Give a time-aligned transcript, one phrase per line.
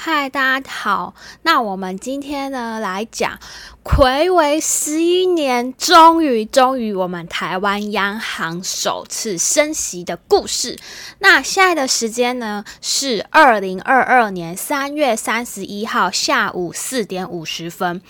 [0.00, 1.16] 嗨，大家好。
[1.42, 3.40] 那我们今天呢来讲，
[3.82, 10.78] 暌违十一年，终于终于，我们台湾央行首次升息的故事。
[11.18, 18.00] 那现在的时间呢是二零二二年三月三十一号下午四点五十分，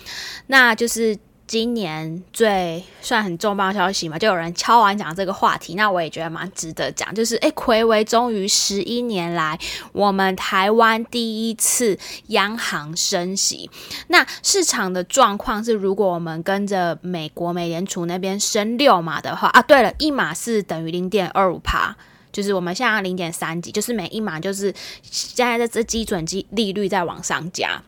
[0.49, 1.19] 那就是。
[1.49, 7.13] 今年最算很重磅消息嘛，就有人敲完讲这个话题，那我也觉得蛮值得讲。
[7.15, 9.59] 就是诶，魁为终于十一年来，
[9.93, 13.71] 我们台湾第一次央行升息。
[14.09, 21.97] 那市场的状况是，如果我们跟着美国美联储那边升六码的话啊，对了，一码是等于零点二五帕，
[22.31, 27.83] 就是我们现在零点三几，就是每一码就是现在的这基准基利率在往上加。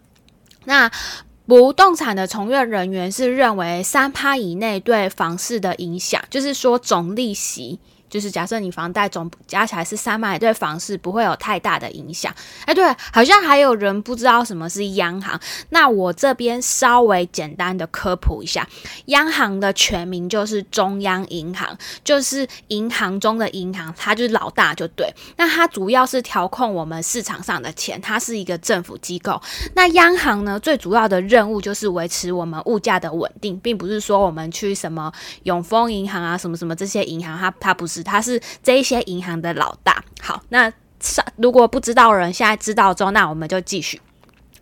[0.64, 0.90] 那
[1.50, 7.80] 不动产的从业人员是认为三趴以内对房市的影响，就是说总利息。
[8.10, 12.34] 就是假设你房贷总加起来是三万，对房市不会有太大的影响。
[12.66, 18.68] 哎，对，好像还有人不知道什么是央行，那我这边稍微简单的科普一下，
[19.06, 25.08] 央行的全名就是中央银行，就是银行中的银行，它就是老大就对。
[25.36, 29.40] 那它主要是调控我们市场上的钱，它是一个政府机构。
[29.76, 35.12] 那央行呢，最主要的任务就是维持我们物价的稳定，并不是说我们去什么
[35.44, 37.99] 永丰银行啊，什么什么这些银行，它它不是。
[38.02, 40.02] 他是这一些银行的老大。
[40.20, 40.72] 好，那
[41.36, 44.00] 如果不知道人现在知道之后，那我们就继续。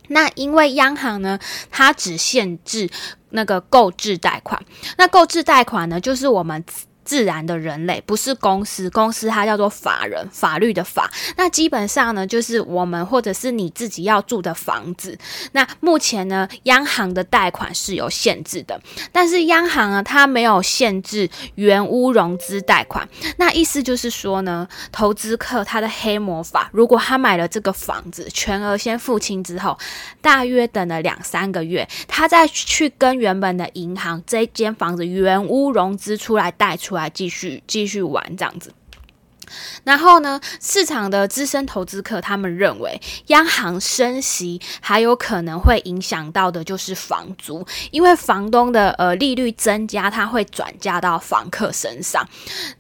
[0.09, 1.39] 那因为央行呢，
[1.71, 2.89] 它只限制
[3.31, 4.63] 那个购置贷款。
[4.97, 6.65] 那购置贷款呢，就是我们。
[7.09, 11.11] 自然的人类不是公司，公司它叫做法人，法律的法。
[11.39, 15.17] 那基本上呢，就是我们或者是你自己要住的房子。
[15.53, 18.79] 那目前呢，央行的贷款是有限制的，
[19.11, 23.09] 但是央行呢，它没有限制原屋融资贷款。
[23.39, 29.79] 那意思就是说呢，投资客他的黑魔法，如果他买了这个房子，全额先付清之后，
[30.21, 36.98] 大约等了两三个月，他再去跟原本的银行这间房子原屋融资出来贷出。
[36.99, 38.75] 来继续继续玩这样子，
[39.85, 52.29] 然后呢，市场的资深投资客他们认为，央行升息还有可能会影响到的就是房租，因为房东的呃利率增加，它会转嫁到房客身上。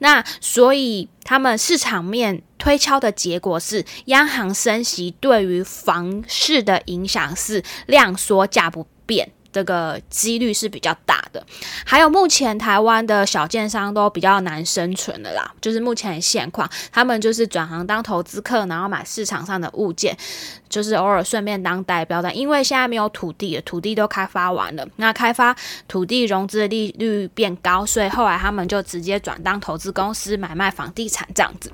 [0.00, 9.32] 那所以他们市场面推敲的结果是，央行升息对于房市的影响是量缩价不变。
[9.50, 11.44] 这个几率是比较大的，
[11.84, 20.16] 还有目前台湾的小建商都比较难生存的啦，就是目前的现况，他们就是转行当投资客，然后买市场上的物件，
[20.68, 25.56] 就是偶尔顺便当代标的，因为现在没有土地，土地都开发完了，那开发
[25.88, 31.72] 土地融资的利率变高，所以后来他们就直接转当投资公司买卖房地产这样子。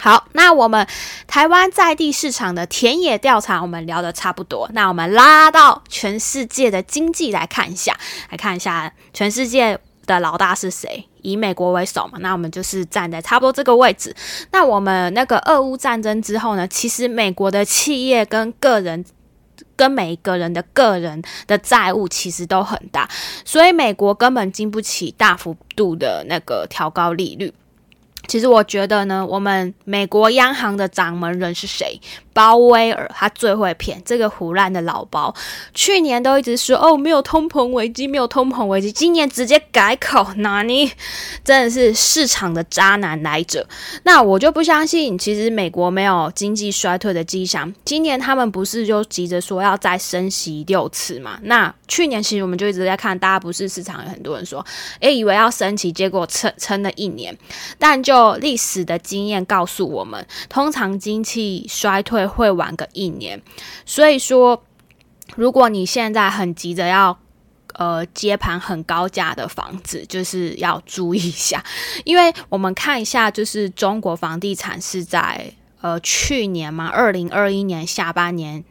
[0.00, 0.86] 好，那我们
[1.26, 4.66] 台湾在地市场的田野调查，我们聊的差不多。
[4.72, 7.94] 那我们拉到全世界的经济来看一下，
[8.30, 11.06] 来看一下全世界的老大是谁？
[11.20, 14.16] 以美国为首嘛，那我们就是站在差不多这个位置。
[14.52, 19.04] 那我们那个俄乌战争之后呢，其实美国的企业跟个人，
[19.76, 23.06] 跟每一个人的个人的债务其实都很大，
[23.44, 27.52] 所以美国根本经不起大幅度的那个调高利率。
[28.30, 32.00] 其实我觉得呢，我们美国央行的掌门人是谁？
[32.32, 35.34] 鲍威尔，他最会骗这个胡乱的老包。
[35.74, 40.92] 去年都一直说哦，没有通膨危机，没有通膨危机，今年直接改口，那你
[41.42, 43.66] 真的是市场的渣男来着。
[44.04, 47.74] 那我就不相信，其实美国没有经济衰退的迹象。
[47.84, 51.40] 今年他们不是就急着说要再升息六次嘛？
[51.42, 54.64] 那去年其实我们就一直在看，大家不是市场有很多人说，
[55.00, 57.36] 诶，以为要升息，结果撑撑了一年，
[57.76, 58.19] 但就。
[58.40, 63.40] 历史的经验告诉我们，通常经济衰退会晚个一年。
[63.84, 64.62] 所以说，
[65.36, 67.18] 如果你现在很急着要
[67.74, 71.64] 呃接盘很高价的房子，就是要注意一下，
[72.04, 78.64] 因为我们看一下，就是中国房地产是在呃去年嘛，二零二一年下半年。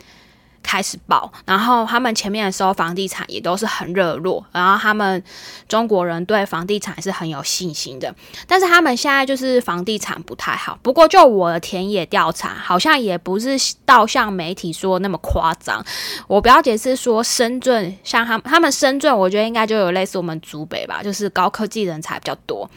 [0.62, 5.24] 开始爆，然后他们前面的时候房地产也都是很热络，然后他们
[5.68, 8.14] 中国人对房地产是很有信心的，
[8.48, 10.78] 但是他们现在就是房地产不太好。
[10.82, 15.84] 不过就我的田野调查，好像也不是到像媒体说那么夸张。
[16.28, 22.70] 我表姐是说深圳，像他们他们深圳，我觉得应该就有类似我们祖北吧，就是高科技人才比较多。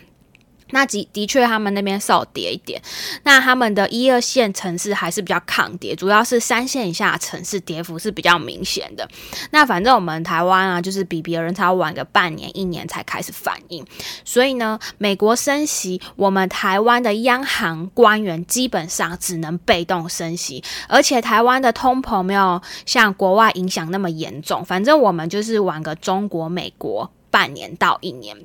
[0.72, 2.82] 那的的确，他们那边少跌一点。
[3.22, 9.08] 那他们的一二线城市还是比较抗跌，主要是三线以下城市跌幅是比较明显的。
[9.52, 13.86] 那反正我们台湾啊，就是比别人才晚个半年、一年才开始反应。
[14.24, 24.64] 所以呢，美国升息，我们台湾的央行官员基本上只能被动升息，而且台湾的通膨没有像国外影响那么严重。
[24.64, 28.36] 反正我们就是晚个中国、美国半年到一年。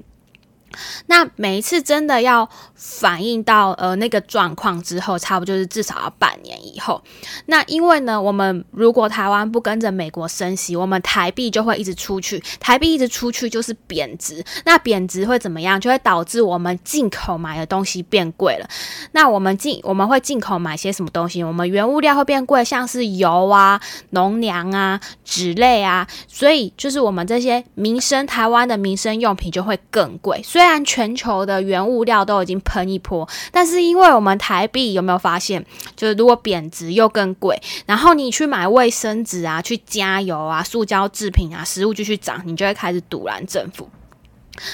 [1.08, 7.02] 那每一次真的要反映到呃那个状况之后，差不多就是至少要半年以后。
[7.48, 14.44] 那因为呢，我们如果台湾不跟着美国升息，我们台币就会一直出去，台币一直出去就是贬值。
[14.66, 15.80] 那贬值会怎么样？
[15.80, 18.68] 就会导致我们进口买的东西变贵了。
[19.12, 21.44] 那我们进我们会进口买些什么东西？
[21.44, 23.82] 我们原物料会变贵，像是油啊、
[24.12, 30.42] 农粮啊、纸类啊，所以就是我们这些民生台湾的民生用品就会更贵。
[30.58, 35.64] 虽然全球的原物料都已经喷一波，但是因为我们台币有没有发现，
[35.96, 43.88] 就是如果贬值又更贵，然后你去买卫生纸啊、去加油啊、塑胶制品啊、食物继续涨，你就会开始堵拦政府。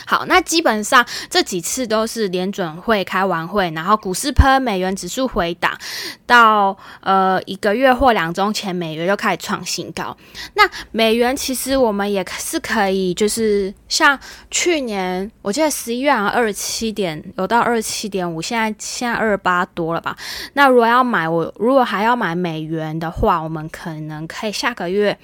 [0.06, 5.78] 好，那基本上这几次都是联准会开完会，然后股市喷，美元指数回档，
[6.26, 10.16] 到呃一个月或两周前，美元就开始创新高。
[10.56, 14.18] 那美元其实我们也是可以，就是像
[14.50, 20.16] 去年，我记得十一月好像二十七点，有到二十七点五，现在现在二十八多了吧？
[20.54, 25.18] 那如果要买，我如果还要买美元的话，我们可能可以下个月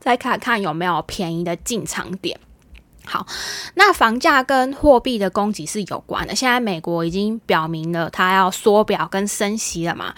[0.00, 2.38] 再看看有没有便宜的进场点。
[3.04, 3.26] 好，
[3.74, 6.34] 那房价跟货币的供给是有关的。
[6.34, 10.14] 现在美国已经表明了，它要缩表跟升息了嘛。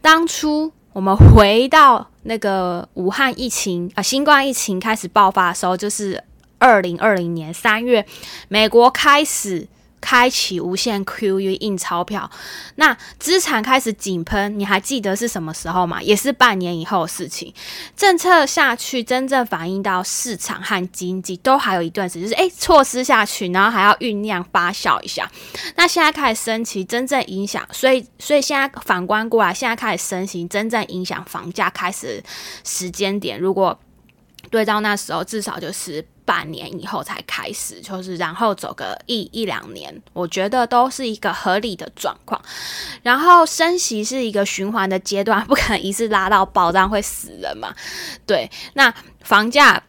[0.00, 6.24] 当初我们回到那个武汉疫情啊，新冠疫情开始爆发的时候，就是
[6.58, 8.06] 二零二零年三月，
[8.48, 9.68] 美国开始。
[10.02, 12.28] 开启无限 QE 印钞票，
[12.74, 16.02] 那资产开始井喷，你还记得是什么时候吗？
[16.02, 17.54] 也是半年以后的事情。
[17.96, 22.22] 政策下去，真正反映到市场和经济，都还有一段时间。
[22.22, 25.30] 就是诶，措施下去，然后还要酝酿发酵一下。
[25.76, 32.22] 那现在开始升级，真正影响，所以所以现在反观过来，现在开始升级，真正影响房价开始
[32.64, 33.78] 时间点，如果
[34.52, 36.06] 对照那时候，至少就是。
[36.24, 42.40] 半年以后才开始，就是然后走个一一两年，我觉得都是一个合理的状况。
[43.02, 47.74] 然后升息是一个循环的阶段，不可能一次拉到爆，这样会死人嘛？
[48.24, 48.94] 对，那
[49.24, 49.82] 房价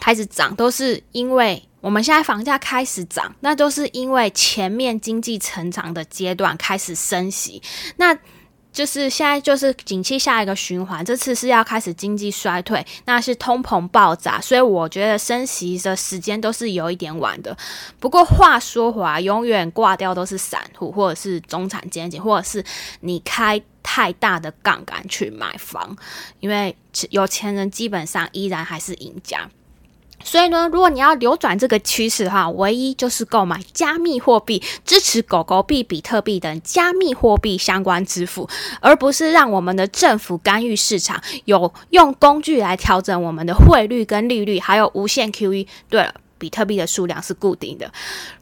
[0.00, 7.62] 开始涨，都是因为我们现在房价开始涨，那都是因为前面经济成长的阶段开始升息，
[7.96, 8.18] 那。
[8.72, 17.56] 就是现在就是景气下一个循环，这次是要开始经济衰退，那是通膨爆炸，所以我觉得升息的时间都是有一点晚的。
[17.98, 22.64] 不过话说回来，永远挂掉都是散户或者是中产阶级，或者是
[23.00, 25.96] 你开太大的杠杆去买房，
[26.38, 26.76] 因为
[27.10, 29.50] 有钱人基本上依然还是赢家。
[30.22, 38.48] 所以呢，如果你要扭转这个趋势的话，唯一就是购买加密货币，支持狗狗币、比特币等加密货币相关支付，
[38.80, 45.66] 而不是让我们的政府干预市场，有用工具来调整我们的汇率跟利率，还有无限 QE。
[45.88, 47.90] 对了，比特币的数量是固定的，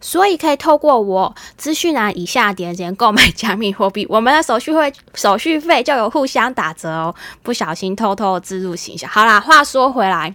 [0.01, 7.15] 所以可以透过我资讯栏以下点点购买加密货币，我们的手续费手续费就有互相打折哦。
[7.43, 9.09] 不小心偷偷自入形象。
[9.09, 10.35] 好啦，话说回来。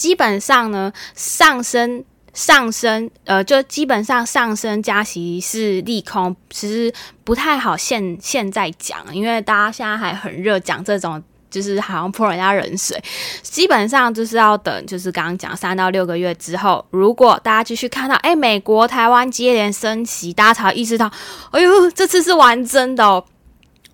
[0.00, 2.02] 基本上呢，上升
[2.32, 6.90] 上升，呃，就基本上上升加息是利空，其实
[7.22, 12.98] 不太好现现在讲，因为大家现在还很热讲这种，就是好像泼人家冷水。
[13.42, 21.12] 基本上就是要等，就是刚刚讲三到六个月之后，如果大家继续看到，哎，美国、台湾接连升息，大家才意识到，
[21.50, 23.22] 哎呦，这次是玩真的哦。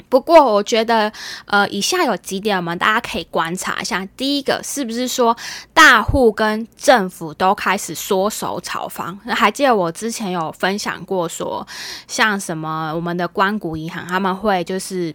[0.08, 1.12] 不过，我觉得，
[1.46, 4.06] 呃，以下有几点，我们大家可以观察一下。
[4.16, 5.36] 第一个，是不是说
[5.74, 9.18] 大户跟政府都开始缩手炒房？
[9.26, 11.66] 还记得我之前有分享过，说
[12.06, 15.14] 像什么我们的关谷银行，他们会就是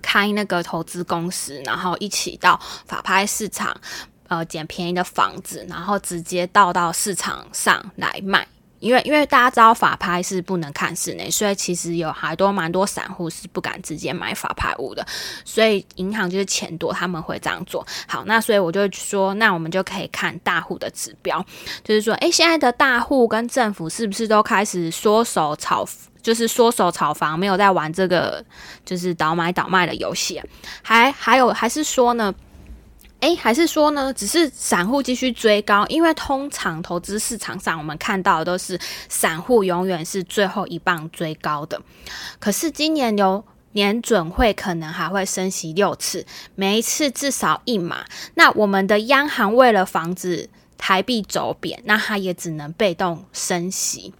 [0.00, 3.78] 开那个投资公司，然后一起到法拍市场，
[4.28, 8.46] 呃，捡便宜的房子，然后直接倒到市场上来卖。
[8.80, 15.06] 因为因为大家知道法拍是不能看室内，所以其实有还多蛮多散户是不敢直接买法拍屋的，
[15.44, 17.86] 所以银行就是钱多，他们会这样做。
[18.06, 21.44] 好，那所以我就说，那我们就可以看大户的指标，
[21.82, 25.86] 就是说，诶，现在的大户跟政府是不是都开始缩手炒，
[26.22, 28.44] 就是缩手炒房，没有在玩这个
[28.84, 30.40] 就是倒买倒卖的游戏？
[30.82, 32.34] 还还有还是说呢？
[33.20, 35.84] 诶，还是说呢，只是散户继续追高？
[35.88, 41.80] 因为通常投资市场上，我们看到的都是散户永远是最后一棒追高的。
[42.38, 48.04] 可是今年有年准会可能还会升息六次，每一次至少一码。
[48.34, 54.14] 那我们的央行为了防止台币走贬，那它也只能被动升息。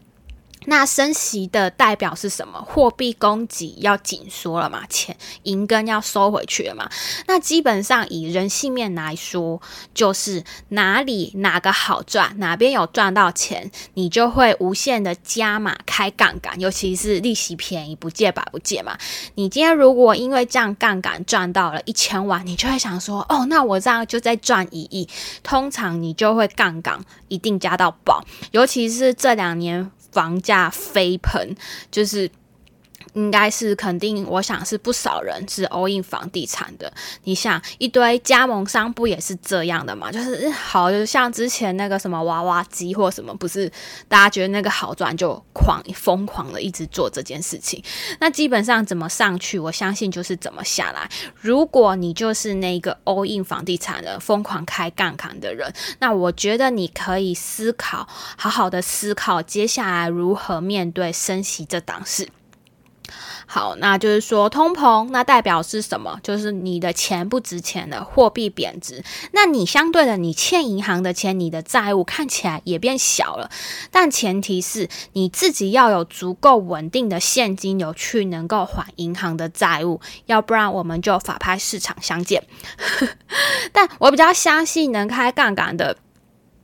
[0.69, 2.63] 那升息的代表是什么？
[2.63, 4.85] 货币供给要紧缩了嘛？
[4.91, 6.89] 钱银根要收回去了嘛？
[7.27, 9.63] 那基本上以人性面来说，
[9.95, 18.99] 就是哪里哪个好赚，哪边有赚到钱，你就会无限的加码开杠杆，尤其是利息便宜，不借白不借嘛。
[19.37, 25.09] 你今天如果因为这样杠杆赚到了一千万，你就会想说，哦，那我这样就在赚一亿。
[25.43, 29.91] 通常你就会杠杆一定加到爆，尤其是这两年。
[30.19, 31.55] 房价飞喷，
[31.93, 32.29] 就是。
[33.15, 36.93] 应该是肯定，我想是不少人是 all in 房地产的。
[37.25, 40.11] 你想一堆加盟商不也是这样的嘛？
[40.11, 43.71] 就是好，就像之前那个什么娃娃机或什么，不是
[44.09, 47.83] 大家觉得那个好赚就狂疯狂的一直做这件事情。
[48.21, 51.09] 那基本上怎么上去，我相信就是怎么下来。
[51.41, 62.29] 如果你就是那个 all in 房地产的疯狂开杠杆的人，那我觉得你可以思考，好好的思考接下来如何面对升息这档事。
[63.47, 66.19] 好，那就是说通膨，那代表是什么？
[66.23, 69.03] 就是你的钱不值钱了，货币贬值。
[69.33, 73.51] 那你相对的，你欠银行的钱，你的债务看起来也变小了。
[73.91, 82.45] 但前提是你自己要有足够稳定的现金流去能够还银行的债务，要不然我们就法拍市场相见。
[83.73, 85.97] 但我比较相信能开杠杆的。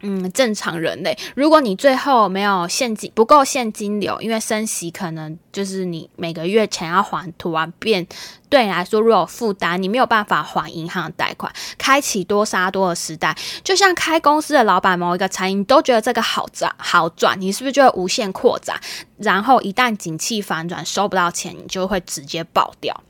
[0.06, 8.06] 嗯，正常人类，如果你最后没有现金不够现金流，因为升息可能就是你每个月钱要还，突然变
[8.50, 18.78] 对你来说如有负担，你没有办法还银行贷款，开启多杀多的时代，就像开公司的老板某一个餐饮都觉得这个好赚好赚，你是不是就会无限扩展？
[19.16, 23.02] 然后一旦景气反转，收不到钱，你就会直接爆掉。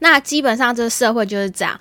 [0.00, 1.78] 那基本上这个社会就是这样。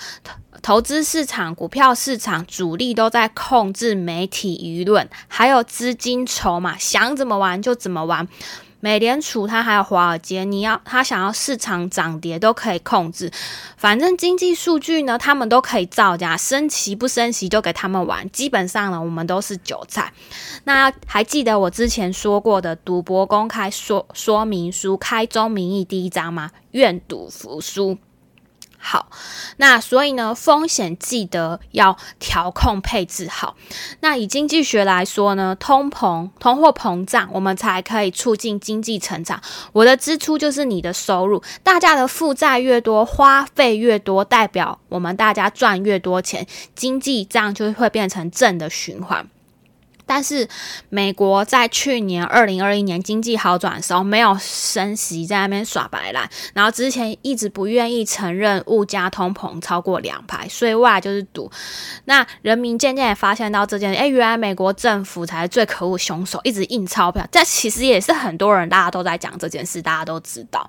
[0.61, 8.27] 投资市场、股票市场主力都在控制媒体舆论，还有资金筹码，想怎么玩就怎么玩。
[8.81, 13.31] 美联储它还有华尔街，你要他想要市场涨跌都可以控制。
[13.77, 18.29] 反正经济数据呢，他们都可以造假，升息不升息就给他们玩。
[18.31, 20.13] 基本上呢，我们都是韭菜。
[20.63, 26.51] 那还记得我之前说过的赌博公开说说明书开宗明义第一章吗？
[26.71, 27.97] 愿赌服输。
[28.81, 29.09] 好，
[29.57, 33.57] 那所以呢，风险记得要调控配置好。
[33.99, 39.41] 那以经济学来说呢，通膨、通货膨胀，我们才可以促进经济成长。
[39.73, 49.27] 我的支出就是你的收入，大家的负债越多，花费越多，代表我们大家赚越多钱，经济这样就会变成正的循环。
[50.09, 50.47] 但是
[50.89, 61.51] 美国在去年二零二一年经济好转的时候，没有升息，在那边耍白烂，然后之前一直不愿意承认物价通膨超过两排，所以未来就是赌。
[62.05, 67.23] 那人民渐渐也发现到这件事，哎，原来美国政府才是最可恶凶手，一直印钞票。
[67.31, 70.67] 这其实也是很多人大家都在讲这件事，大家都知道。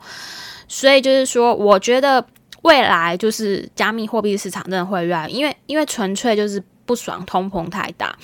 [0.69, 2.23] 所以就是说，我觉得
[2.61, 6.63] 未来就是加密货币市场真的会越来越，因为因为纯粹就是。
[6.87, 8.17] 不爽，通膨太大，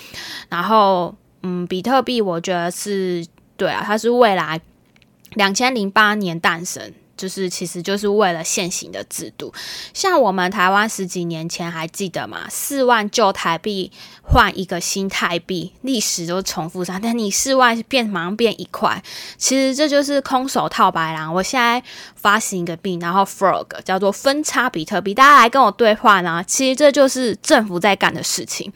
[0.48, 4.60] 然后，嗯，比特币我觉得是对啊，它是未来
[5.34, 6.92] 两千零八年诞生。
[7.16, 9.52] 就是其实就是为了现行的制度，
[9.94, 12.46] 像我们台湾十几年前还记得吗？
[12.48, 13.90] 四万旧台币
[14.22, 17.00] 换一个新台币，历史都重复上。
[17.00, 19.02] 但你四万变马上变一块，
[19.36, 21.32] 其实这就是空手套白狼。
[21.32, 21.82] 我现在
[22.14, 26.42] 发行一个币，然后 frog 叫做分叉比特币，大家来跟我兑换啊。
[26.42, 28.72] 其实这就是政府在干的事情。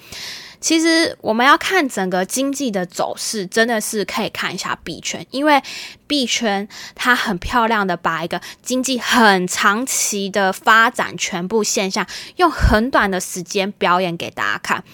[0.60, 5.62] 其实我们要看整个经济的走势，真的是可以看一下币圈，因为
[6.06, 14.84] 币圈它很漂亮的把一个经济很长期的发展全部现象，用很短的时间表演给大家看。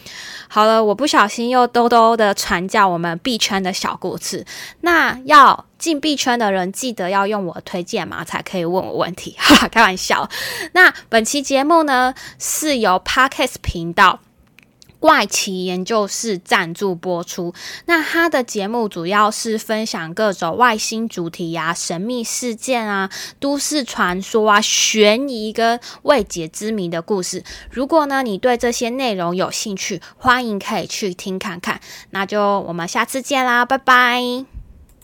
[0.48, 4.46] 好了，我不小心又兜兜的传教我们币圈的小故事。
[4.82, 10.30] 那要进币圈的人，记得要用我推荐码才可以问我问题，哈哈，开玩笑。
[10.72, 14.20] 那本期节目呢，是由 Parkes 频道。
[14.98, 17.54] 怪奇研究室赞助播出。
[17.86, 27.44] 那他的节目主要是分享各种外星主题呀、神秘事件啊、都市传说啊、悬疑跟未解之谜的故事。
[27.70, 31.80] 如果呢你对这些内容有兴趣，欢迎可以去听看看。
[32.10, 34.55] 那就我们下次见啦，拜拜。